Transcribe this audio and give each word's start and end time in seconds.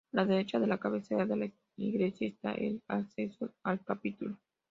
A 0.13 0.15
la 0.17 0.25
derecha 0.25 0.59
de 0.59 0.65
la 0.65 0.79
cabecera 0.79 1.27
de 1.27 1.35
la 1.35 1.47
iglesia 1.77 2.27
está 2.27 2.55
el 2.55 2.81
acceso 2.87 3.51
al 3.61 3.83
capítulo. 3.83 4.35